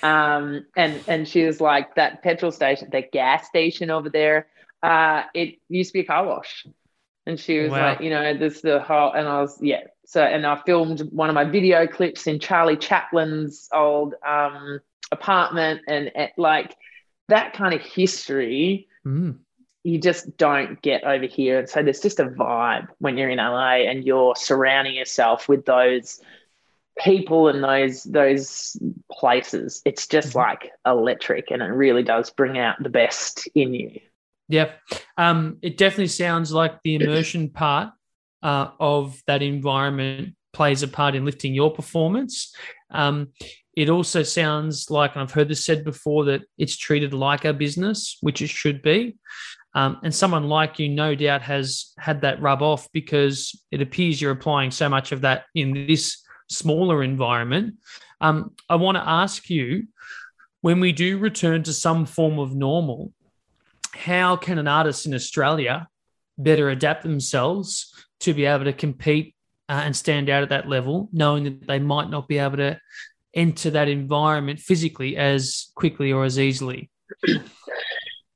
[0.02, 4.48] Um, and and she was like, That petrol station, the gas station over there,
[4.82, 6.66] uh, it used to be a car wash.
[7.30, 7.90] And she was wow.
[7.90, 11.30] like, You know, this the whole, and I was, yeah, so, and I filmed one
[11.30, 14.80] of my video clips in Charlie Chaplin's old um,
[15.12, 16.76] apartment, and, and, like
[17.28, 19.38] that kind of history, mm.
[19.84, 21.60] you just don't get over here.
[21.60, 25.66] And so there's just a vibe when you're in LA and you're surrounding yourself with
[25.66, 26.20] those
[26.98, 28.76] people and those those
[29.12, 29.84] places.
[29.86, 30.40] It's just mm-hmm.
[30.40, 34.02] like electric, and it really does bring out the best in you.
[34.50, 34.80] Yep.
[35.18, 37.92] Um, it definitely sounds like the immersion part
[38.42, 42.54] uh, of that environment plays a part in lifting your performance.
[42.90, 43.30] Um,
[43.76, 47.54] it also sounds like, and I've heard this said before, that it's treated like a
[47.54, 49.16] business, which it should be.
[49.76, 54.20] Um, and someone like you, no doubt, has had that rub off because it appears
[54.20, 57.76] you're applying so much of that in this smaller environment.
[58.20, 59.88] Um, I want to ask you
[60.62, 63.14] when we do return to some form of normal,
[63.94, 65.88] how can an artist in Australia
[66.38, 69.36] better adapt themselves to be able to compete
[69.68, 72.80] uh, and stand out at that level, knowing that they might not be able to
[73.34, 76.90] enter that environment physically as quickly or as easily.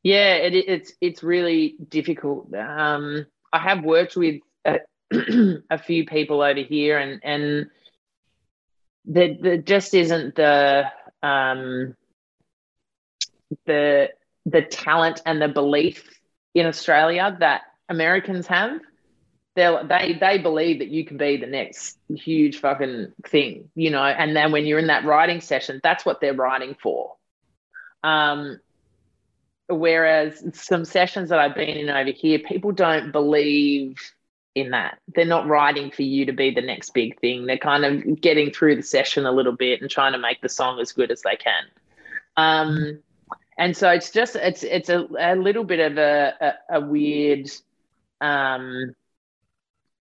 [0.03, 2.53] Yeah, it, it's it's really difficult.
[2.53, 4.79] Um, I have worked with a,
[5.69, 7.67] a, few people over here, and and
[9.05, 10.91] there, there just isn't the
[11.23, 11.95] um,
[13.65, 14.09] the
[14.45, 16.09] the talent and the belief
[16.53, 18.79] in Australia that Americans have
[19.55, 24.03] they they they believe that you can be the next huge fucking thing, you know.
[24.03, 27.15] And then when you're in that writing session, that's what they're writing for.
[28.03, 28.59] Um,
[29.67, 33.97] whereas some sessions that I've been in over here, people don't believe
[34.55, 34.99] in that.
[35.13, 37.45] They're not writing for you to be the next big thing.
[37.45, 40.49] They're kind of getting through the session a little bit and trying to make the
[40.49, 41.63] song as good as they can.
[42.37, 42.99] Um,
[43.57, 47.49] and so it's just it's it's a, a little bit of a a, a weird
[48.21, 48.93] um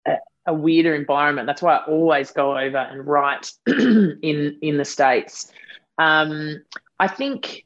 [0.08, 0.16] a,
[0.48, 1.48] a, weirder environment.
[1.48, 5.52] That's why i always go over and write in in the states.
[5.98, 6.64] Um
[7.00, 7.66] i think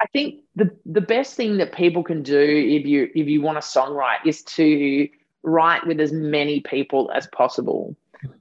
[0.00, 3.60] i think the the best thing that people can do if you if you want
[3.60, 5.08] to songwrite is to
[5.42, 7.96] write with as many people as possible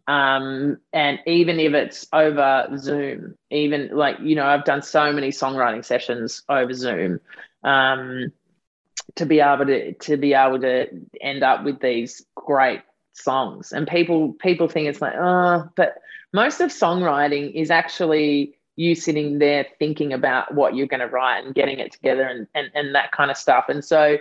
[0.07, 5.29] um, and even if it's over Zoom, even like, you know, I've done so many
[5.29, 7.19] songwriting sessions over Zoom.
[7.63, 8.31] Um,
[9.15, 10.87] to be able to to be able to
[11.21, 12.81] end up with these great
[13.13, 15.95] songs and people people think it's like oh but
[16.33, 21.43] most of songwriting is actually you sitting there thinking about what you're going to write
[21.43, 24.17] and getting it together and, and and that kind of stuff and so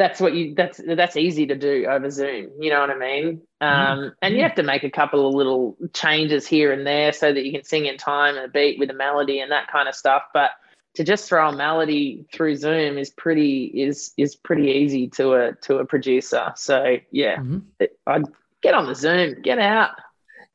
[0.00, 3.42] that's what you that's that's easy to do over zoom you know what i mean?
[3.62, 3.92] Mm-hmm.
[3.92, 7.34] um, and you have to make a couple of little changes here and there so
[7.34, 9.90] that you can sing in time and a beat with a melody and that kind
[9.90, 10.52] of stuff but
[10.94, 15.52] to just throw a melody through zoom is pretty is is pretty easy to a
[15.56, 16.50] to a producer.
[16.56, 17.84] So yeah mm-hmm.
[18.06, 18.24] i'd
[18.62, 19.90] get on the zoom get out.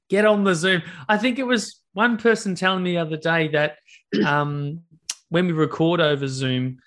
[0.10, 0.82] Get on the zoom.
[1.08, 3.78] I think it was one person telling me the other day that
[4.26, 4.82] um,
[5.30, 6.80] when we record over zoom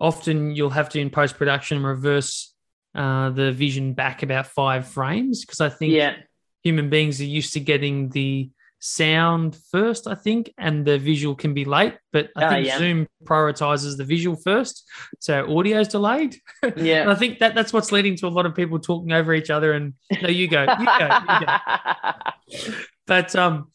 [0.00, 2.54] often you'll have to in post production reverse
[2.94, 6.16] uh, the vision back about five frames because I think yeah.
[6.62, 11.54] human beings are used to getting the sound first, I think, and the visual can
[11.54, 11.94] be late.
[12.12, 12.78] But I uh, think yeah.
[12.78, 16.36] Zoom prioritizes the visual first, so audio is delayed.
[16.76, 19.32] Yeah, and I think that that's what's leading to a lot of people talking over
[19.34, 19.72] each other.
[19.72, 22.72] And no, you go, you go, you go.
[23.06, 23.70] but um,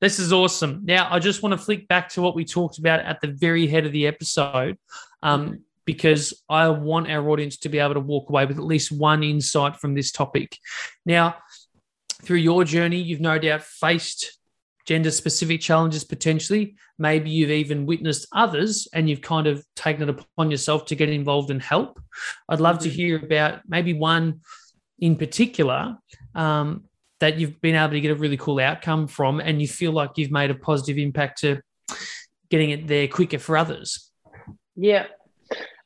[0.00, 0.82] this is awesome.
[0.84, 3.66] Now, I just want to flick back to what we talked about at the very
[3.66, 4.78] head of the episode.
[5.22, 8.92] Um, because I want our audience to be able to walk away with at least
[8.92, 10.58] one insight from this topic.
[11.06, 11.36] Now,
[12.22, 14.38] through your journey, you've no doubt faced
[14.84, 16.76] gender specific challenges potentially.
[16.98, 21.08] Maybe you've even witnessed others and you've kind of taken it upon yourself to get
[21.08, 22.00] involved and help.
[22.48, 22.96] I'd love to mm-hmm.
[22.96, 24.40] hear about maybe one
[24.98, 25.98] in particular
[26.34, 26.84] um,
[27.20, 30.10] that you've been able to get a really cool outcome from and you feel like
[30.16, 31.60] you've made a positive impact to
[32.50, 34.10] getting it there quicker for others.
[34.76, 35.06] Yeah,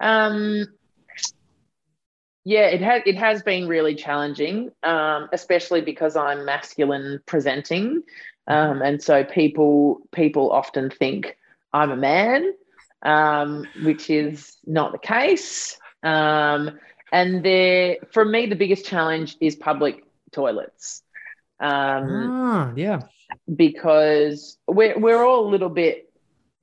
[0.00, 0.66] um,
[2.44, 8.02] yeah, it has it has been really challenging, um, especially because I'm masculine presenting,
[8.46, 11.36] um, and so people people often think
[11.72, 12.52] I'm a man,
[13.02, 15.78] um, which is not the case.
[16.02, 16.78] Um,
[17.12, 21.02] and there, for me, the biggest challenge is public toilets.
[21.60, 23.00] Um, ah, yeah,
[23.54, 26.09] because we're we're all a little bit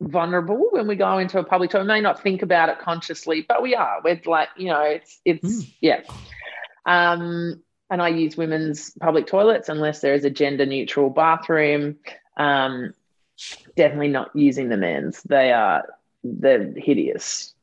[0.02, 1.84] vulnerable when we go into a public toilet.
[1.84, 4.02] We may not think about it consciously, but we are.
[4.04, 5.74] We're like, you know, it's it's mm.
[5.82, 6.02] yeah.
[6.86, 11.98] Um, and I use women's public toilets unless there is a gender neutral bathroom.
[12.38, 12.94] Um,
[13.76, 15.22] definitely not using the men's.
[15.24, 15.86] They are
[16.24, 17.54] they're hideous.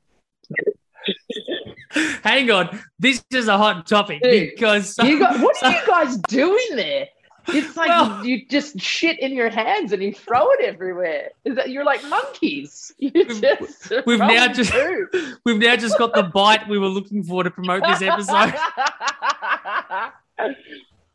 [2.22, 6.16] Hang on, this is a hot topic Dude, because you got, what are you guys
[6.28, 7.08] doing there?
[7.48, 11.30] It's like well, you just shit in your hands and you throw it everywhere.
[11.44, 12.92] Is that you're like monkeys?
[13.04, 14.72] You just we've now just
[15.44, 18.54] we've now just got the bite we were looking for to promote this episode.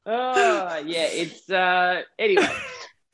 [0.06, 2.48] oh yeah, it's uh anyway.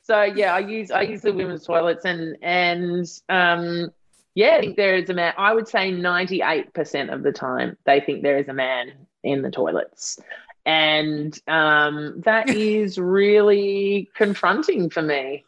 [0.02, 3.92] So yeah, I use I use the women's toilets and and um
[4.34, 5.32] yeah, I think there is a man.
[5.38, 8.92] I would say ninety eight percent of the time they think there is a man
[9.22, 10.20] in the toilets
[10.66, 15.44] and um, that is really confronting for me.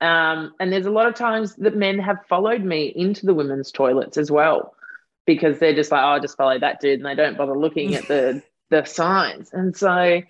[0.00, 3.70] Um, and there's a lot of times that men have followed me into the women's
[3.70, 4.74] toilets as well,
[5.26, 7.94] because they're just like, "Oh, I just follow that dude," and they don't bother looking
[7.94, 9.50] at the the signs.
[9.52, 10.22] And so, I,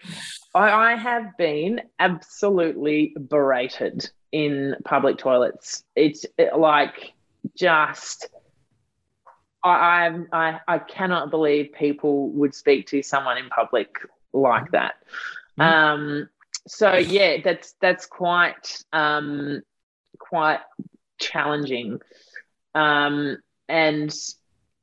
[0.54, 5.84] I have been absolutely berated in public toilets.
[5.94, 7.12] It's like
[7.56, 8.28] just
[9.64, 13.96] I, I I cannot believe people would speak to someone in public
[14.32, 14.94] like that.
[15.58, 15.64] Mm.
[15.64, 16.28] Um,
[16.66, 19.62] so yeah, that's that's quite um,
[20.18, 20.60] quite
[21.18, 22.00] challenging,
[22.74, 24.14] um, and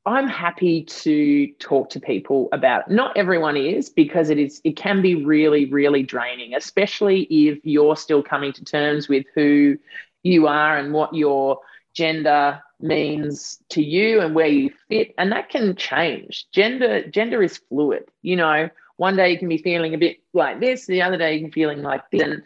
[0.06, 2.88] I'm happy to talk to people about.
[2.88, 2.94] It.
[2.94, 7.96] Not everyone is because it is it can be really really draining, especially if you're
[7.96, 9.78] still coming to terms with who
[10.22, 11.60] you are and what your
[11.94, 17.58] gender means to you and where you fit and that can change gender gender is
[17.68, 18.68] fluid you know
[19.00, 21.48] one day you can be feeling a bit like this, the other day you can
[21.48, 22.20] be feeling like this.
[22.20, 22.42] And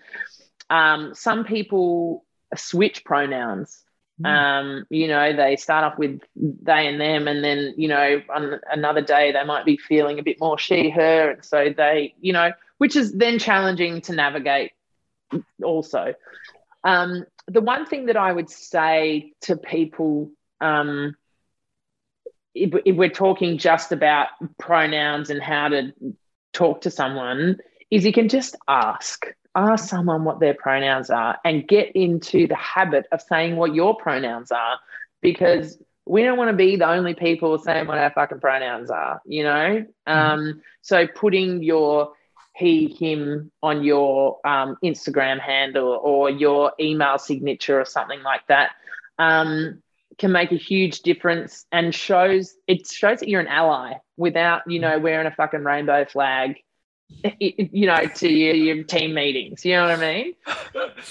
[0.71, 3.83] um, some people switch pronouns.
[4.23, 4.27] Mm.
[4.27, 8.61] Um, you know, they start off with they and them, and then, you know, on
[8.71, 11.33] another day they might be feeling a bit more she, her.
[11.33, 14.71] And so they, you know, which is then challenging to navigate
[15.61, 16.15] also.
[16.85, 21.17] Um, the one thing that I would say to people, um,
[22.55, 25.93] if, if we're talking just about pronouns and how to
[26.55, 27.59] talk to someone,
[27.91, 32.57] is you can just ask ask someone what their pronouns are and get into the
[32.57, 34.79] habit of saying what your pronouns are
[35.21, 39.23] because we don't want to be the only people saying what our fucking pronouns are,
[39.25, 39.87] you know?
[40.09, 40.11] Mm-hmm.
[40.11, 42.13] Um, so putting your
[42.57, 48.73] he, him on your um, Instagram handle or your email signature or something like that
[49.19, 49.83] um,
[50.19, 54.79] can make a huge difference and shows it shows that you're an ally without, you
[54.79, 56.57] know, wearing a fucking rainbow flag
[57.41, 59.65] you know, to your, your team meetings.
[59.65, 60.35] You know what I mean?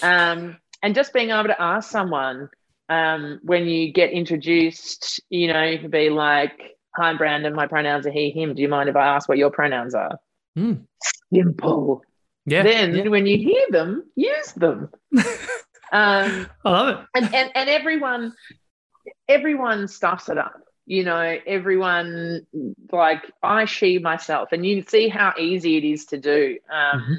[0.02, 2.50] Um, and just being able to ask someone
[2.90, 7.54] um, when you get introduced, you know, you can be like, "Hi, Brandon.
[7.54, 8.54] My pronouns are he, him.
[8.54, 10.18] Do you mind if I ask what your pronouns are?"
[10.58, 10.86] Mm.
[11.34, 12.02] Simple.
[12.46, 12.64] Yeah.
[12.64, 13.08] Then yeah.
[13.08, 14.90] when you hear them, use them.
[15.16, 15.28] um,
[15.92, 17.06] I love it.
[17.16, 18.34] And, and and everyone,
[19.28, 22.46] everyone stuffs it up you know everyone
[22.92, 27.14] like i she myself and you see how easy it is to do um, mm-hmm.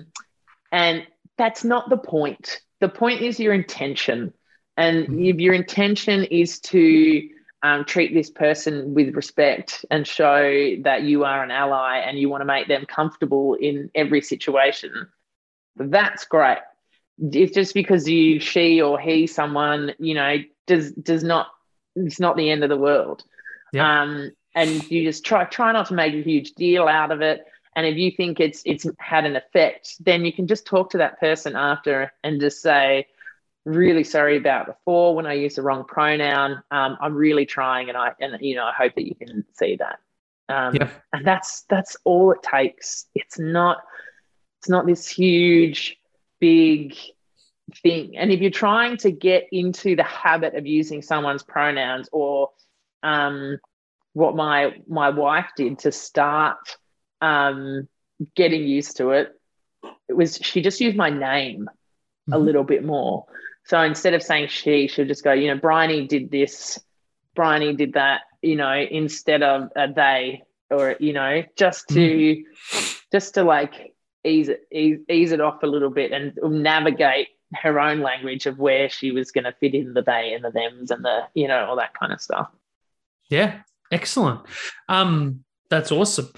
[0.72, 1.06] and
[1.38, 4.32] that's not the point the point is your intention
[4.76, 5.24] and mm-hmm.
[5.24, 7.28] if your intention is to
[7.62, 12.28] um, treat this person with respect and show that you are an ally and you
[12.28, 15.08] want to make them comfortable in every situation
[15.76, 16.58] that's great
[17.18, 20.36] it's just because you she or he someone you know
[20.66, 21.48] does does not
[21.96, 23.24] it's not the end of the world
[23.74, 24.02] yeah.
[24.02, 27.44] Um, and you just try try not to make a huge deal out of it.
[27.76, 30.98] And if you think it's it's had an effect, then you can just talk to
[30.98, 33.08] that person after and just say,
[33.64, 36.62] really sorry about before when I used the wrong pronoun.
[36.70, 39.76] Um, I'm really trying, and I and you know I hope that you can see
[39.76, 39.98] that.
[40.48, 40.90] Um, yeah.
[41.12, 43.06] And that's that's all it takes.
[43.16, 43.78] It's not
[44.60, 45.98] it's not this huge
[46.38, 46.94] big
[47.82, 48.16] thing.
[48.16, 52.50] And if you're trying to get into the habit of using someone's pronouns or
[53.02, 53.58] um,
[54.12, 56.58] what my my wife did to start
[57.20, 57.88] um,
[58.34, 59.32] getting used to it.
[60.08, 62.32] It was she just used my name mm-hmm.
[62.32, 63.26] a little bit more.
[63.66, 66.78] So instead of saying she, she'll just go, you know, Bryony did this,
[67.34, 72.94] Bryony did that, you know, instead of a they or you know, just to mm-hmm.
[73.12, 77.80] just to like ease it ease, ease it off a little bit and navigate her
[77.80, 80.90] own language of where she was going to fit in the they and the thems
[80.90, 82.50] and the you know all that kind of stuff.
[83.30, 84.40] Yeah, excellent.
[84.88, 86.30] Um, that's awesome.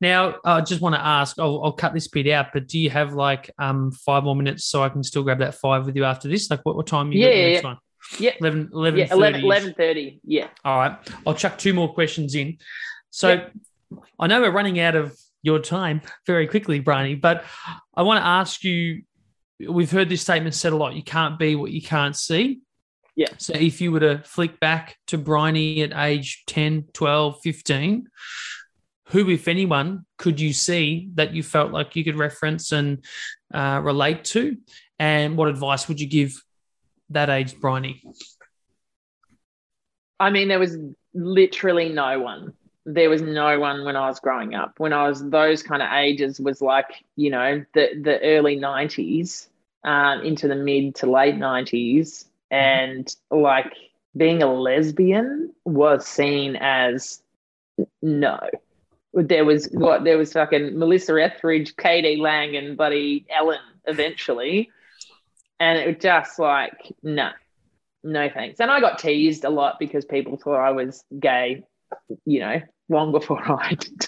[0.00, 1.38] Now, I just want to ask.
[1.38, 4.64] I'll, I'll, cut this bit out, but do you have like um five more minutes
[4.64, 6.50] so I can still grab that five with you after this?
[6.50, 7.12] Like, what, what time?
[7.12, 7.60] You yeah, yeah, yeah.
[7.62, 7.78] One?
[8.18, 10.20] Yeah, 11, 11 yeah, 11, 11 30.
[10.24, 10.48] Yeah.
[10.64, 10.96] All right.
[11.26, 12.56] I'll chuck two more questions in.
[13.10, 13.46] So
[14.18, 17.44] I know we're running out of your time very quickly, Bryony, but
[17.94, 19.02] I want to ask you.
[19.68, 20.94] We've heard this statement said a lot.
[20.94, 22.60] You can't be what you can't see.
[23.16, 23.28] Yeah.
[23.38, 28.06] So if you were to flick back to Bryony at age 10, 12, 15,
[29.08, 33.04] who, if anyone, could you see that you felt like you could reference and
[33.52, 34.56] uh, relate to?
[34.98, 36.40] And what advice would you give
[37.10, 38.02] that age Bryony?
[40.18, 40.76] I mean, there was
[41.12, 42.54] literally no one.
[42.86, 44.74] There was no one when I was growing up.
[44.78, 49.48] When I was those kind of ages, was like you know the the early '90s
[49.84, 53.72] um, into the mid to late '90s and like
[54.16, 57.22] being a lesbian was seen as
[58.02, 58.38] no.
[59.12, 62.16] There was what there was fucking Melissa Etheridge, k.d.
[62.16, 64.70] lang, and Buddy Ellen eventually,
[65.58, 67.30] and it was just like no,
[68.04, 68.60] no thanks.
[68.60, 71.64] And I got teased a lot because people thought I was gay,
[72.24, 74.06] you know, long before I did,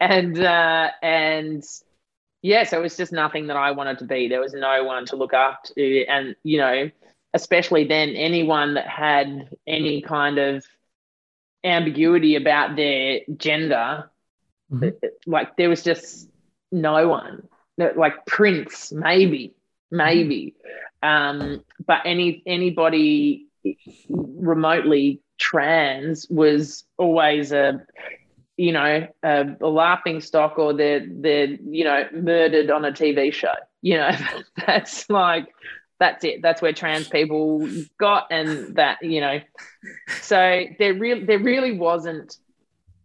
[0.00, 1.62] and uh, and
[2.42, 4.28] yeah, so it was just nothing that I wanted to be.
[4.28, 6.90] There was no one to look up to, and you know,
[7.34, 10.64] especially then, anyone that had any kind of
[11.64, 14.10] ambiguity about their gender,
[14.72, 14.88] mm-hmm.
[15.26, 16.28] like there was just
[16.70, 17.48] no one.
[17.76, 19.54] Like Prince, maybe,
[19.90, 20.54] maybe,
[21.02, 23.46] um, but any anybody
[24.08, 27.84] remotely trans was always a
[28.58, 33.32] you know a, a laughing stock or they're they're you know murdered on a TV
[33.32, 33.54] show.
[33.80, 34.10] You know
[34.66, 35.48] that's like
[35.98, 36.42] that's it.
[36.42, 39.40] That's where trans people got, and that you know.
[40.20, 42.36] So there really there really wasn't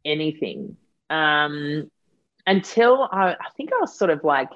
[0.04, 0.76] anything
[1.10, 1.90] um,
[2.46, 4.50] until I, I think I was sort of like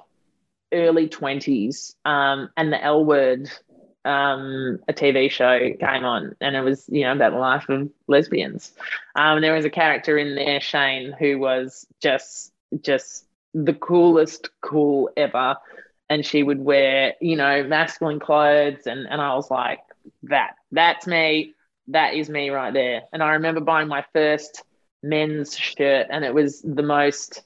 [0.73, 3.49] early twenties, um, and the L Word,
[4.08, 7.89] um, a TV show came on, and it was you know about the life of
[8.08, 8.72] lesbians.
[9.16, 12.51] Um, there was a character in there, Shane, who was just
[12.82, 15.58] just the coolest cool ever
[16.10, 18.88] and she would wear, you know, masculine clothes.
[18.88, 19.80] And, and I was like,
[20.24, 21.53] that, that's me.
[21.88, 23.03] That is me right there.
[23.12, 24.64] And I remember buying my first
[25.03, 27.43] men's shirt, and it was the most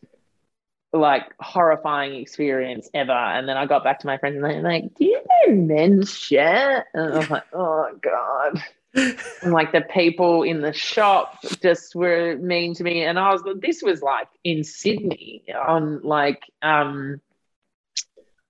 [0.94, 3.12] like horrifying experience ever.
[3.12, 6.14] And then I got back to my friends and they're like, Do you wear men's
[6.14, 6.86] shirt?
[6.94, 8.62] And I was like, Oh God.
[8.94, 13.04] and like the people in the shop just were mean to me.
[13.04, 17.22] And I was like, this was like in Sydney on like um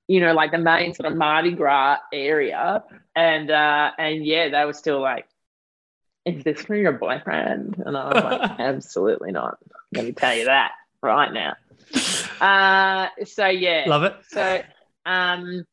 [0.07, 2.83] you know, like the main sort of Mardi Gras area.
[3.15, 5.27] And uh and yeah, they were still like,
[6.25, 7.81] Is this for your boyfriend?
[7.85, 9.57] And I was like, Absolutely not.
[9.93, 10.71] Let me tell you that
[11.03, 11.55] right now.
[12.41, 13.83] Uh so yeah.
[13.85, 14.15] Love it.
[14.29, 14.63] So
[15.05, 15.65] um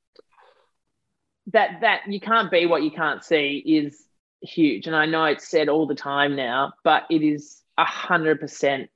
[1.53, 4.05] that that you can't be what you can't see is
[4.42, 4.86] huge.
[4.86, 8.90] And I know it's said all the time now, but it is a hundred percent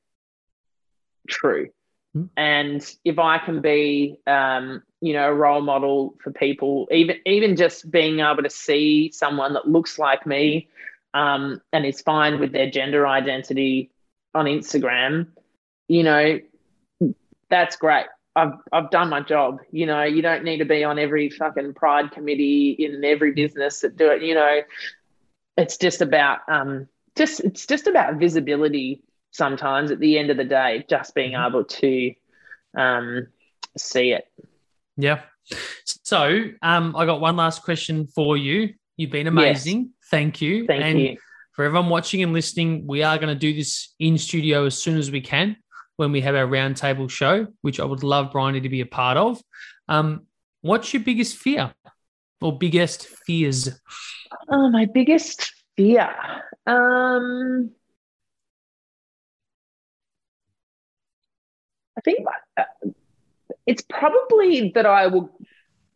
[1.29, 1.69] true.
[2.17, 2.29] Mm.
[2.37, 7.57] And if I can be, um, you know, a role model for people, even even
[7.57, 10.69] just being able to see someone that looks like me
[11.15, 13.91] um, and is fine with their gender identity
[14.35, 15.29] on Instagram,
[15.89, 16.41] you know,
[17.51, 18.07] that's great.
[18.35, 19.59] I've I've done my job.
[19.71, 23.81] You know, you don't need to be on every fucking pride committee in every business
[23.81, 24.23] that do it.
[24.23, 24.61] You know,
[25.57, 29.03] it's just about um just it's just about visibility
[29.33, 31.47] sometimes at the end of the day, just being Mm-hmm.
[31.47, 32.13] able to
[32.77, 33.27] um
[33.77, 34.25] see it.
[34.97, 35.21] Yeah.
[36.05, 38.75] So um, I got one last question for you.
[38.97, 39.91] You've been amazing.
[40.11, 40.67] Thank you.
[40.67, 41.17] Thank and you.
[41.53, 44.99] for everyone watching and listening, we are going to do this in studio as soon
[44.99, 45.57] as we can
[45.97, 49.17] when we have our roundtable show, which I would love Bryony to be a part
[49.17, 49.41] of.
[49.89, 50.27] Um,
[50.61, 51.73] what's your biggest fear
[52.41, 53.69] or biggest fears?
[54.49, 56.09] Oh, my biggest fear.
[56.67, 57.71] Um,
[61.97, 62.27] I think
[62.57, 62.65] uh,
[63.67, 65.31] it's probably that I will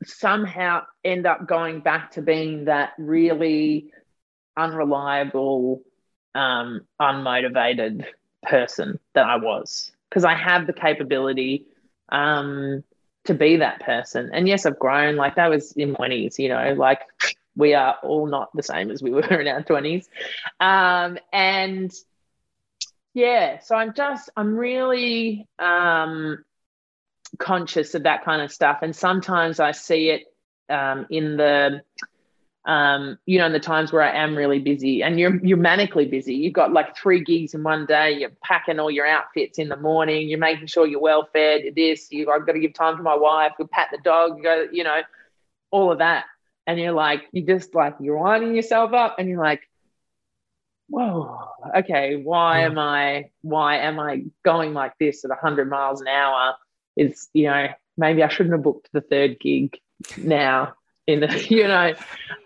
[0.05, 3.93] somehow end up going back to being that really
[4.57, 5.83] unreliable,
[6.35, 8.05] um, unmotivated
[8.47, 11.67] person that I was because I have the capability
[12.11, 12.83] um,
[13.25, 14.31] to be that person.
[14.33, 15.17] And yes, I've grown.
[15.17, 17.01] Like that was in 20s, you know, like
[17.57, 20.07] we are all not the same as we were in our 20s.
[20.61, 21.93] Um, and
[23.15, 26.45] yeah, so I'm just, I'm really um,
[27.39, 28.79] conscious of that kind of stuff.
[28.83, 30.25] And sometimes I see it
[30.69, 31.83] um, in the,
[32.67, 36.11] um, you know, in the times where I am really busy and you're you're manically
[36.11, 36.35] busy.
[36.35, 38.19] You've got like three gigs in one day.
[38.19, 40.29] You're packing all your outfits in the morning.
[40.29, 41.63] You're making sure you're well fed.
[41.77, 42.11] This.
[42.11, 43.53] You I've got to give time to my wife.
[43.59, 44.39] We pat the dog.
[44.39, 45.01] You go, you know,
[45.71, 46.25] all of that.
[46.67, 49.61] And you're like, you just like you're winding yourself up, and you're like,
[50.89, 51.39] whoa,
[51.77, 56.57] okay, why am I why am I going like this at 100 miles an hour?
[56.97, 59.79] It's you know maybe I shouldn't have booked the third gig
[60.17, 60.75] now
[61.07, 61.93] in the you know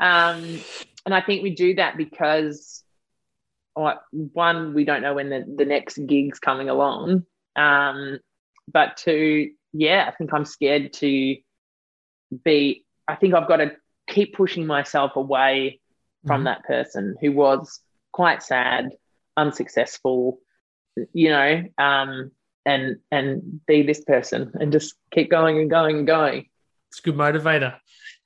[0.00, 0.58] um
[1.06, 2.82] and i think we do that because
[4.10, 7.24] one we don't know when the, the next gig's coming along
[7.56, 8.18] um
[8.70, 11.36] but two yeah i think i'm scared to
[12.44, 13.72] be i think i've got to
[14.08, 15.80] keep pushing myself away
[16.26, 16.44] from Mhm.
[16.44, 17.80] that person who was
[18.12, 18.90] quite sad
[19.36, 20.38] unsuccessful
[21.14, 22.30] you know um
[22.66, 26.46] and and be this person and just keep going and going and going
[26.90, 27.76] It's a good motivator.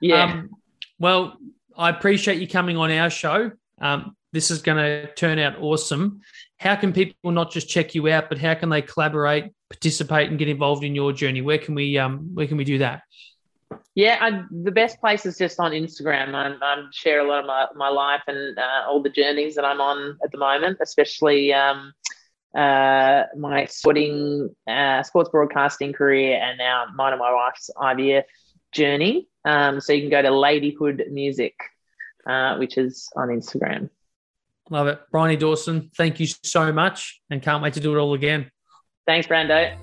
[0.04, 0.50] Yeah Um,
[0.98, 1.36] well,
[1.76, 3.50] I appreciate you coming on our show.
[3.80, 6.20] Um, this is going to turn out awesome.
[6.58, 10.38] How can people not just check you out, but how can they collaborate, participate, and
[10.38, 11.40] get involved in your journey?
[11.40, 13.02] Where can we um, where can we do that?
[13.94, 16.34] Yeah, I, the best place is just on Instagram.
[16.34, 19.80] I, share a lot of my, my life and uh, all the journeys that I'm
[19.80, 21.92] on at the moment, especially um,
[22.56, 28.24] uh, my sporting uh, sports broadcasting career and now mine and my wife's IVF
[28.72, 29.28] journey.
[29.44, 31.54] Um, so you can go to Ladyhood Music,
[32.26, 33.90] uh, which is on Instagram.
[34.70, 35.90] Love it, Bryony Dawson.
[35.96, 38.50] Thank you so much, and can't wait to do it all again.
[39.06, 39.76] Thanks, Brando.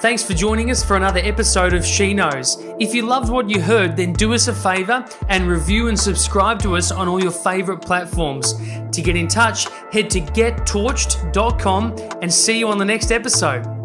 [0.00, 2.58] Thanks for joining us for another episode of She Knows.
[2.78, 6.60] If you loved what you heard, then do us a favor and review and subscribe
[6.62, 8.54] to us on all your favorite platforms.
[8.92, 13.75] To get in touch, head to gettorched.com and see you on the next episode.